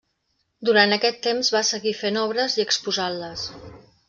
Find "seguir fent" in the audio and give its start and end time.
1.69-2.19